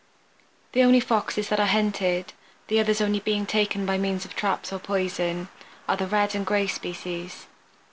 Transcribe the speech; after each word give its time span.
The 0.71 0.81
only 0.81 0.99
Foxes 0.99 1.49
that 1.49 1.59
are 1.59 1.67
hunted 1.67 2.33
(the 2.69 2.79
others 2.79 3.01
only 3.01 3.19
being 3.19 3.45
taken 3.45 3.85
by 3.85 3.99
means 3.99 4.25
of 4.25 4.35
traps 4.35 4.73
or 4.73 4.79
poison) 4.79 5.47
are 5.87 5.95
the 5.95 6.07
Red 6.07 6.33
and 6.33 6.43
Gray 6.43 6.65
species. 6.65 7.45